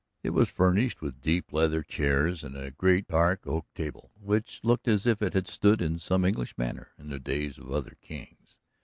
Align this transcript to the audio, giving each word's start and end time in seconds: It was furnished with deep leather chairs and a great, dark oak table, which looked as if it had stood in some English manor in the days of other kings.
It 0.23 0.31
was 0.31 0.49
furnished 0.49 1.01
with 1.03 1.21
deep 1.21 1.53
leather 1.53 1.83
chairs 1.83 2.43
and 2.43 2.57
a 2.57 2.71
great, 2.71 3.07
dark 3.07 3.45
oak 3.45 3.67
table, 3.75 4.09
which 4.19 4.63
looked 4.63 4.87
as 4.87 5.05
if 5.05 5.21
it 5.21 5.35
had 5.35 5.47
stood 5.47 5.79
in 5.79 5.99
some 5.99 6.25
English 6.25 6.57
manor 6.57 6.87
in 6.97 7.09
the 7.09 7.19
days 7.19 7.59
of 7.59 7.69
other 7.69 7.97
kings. 8.01 8.57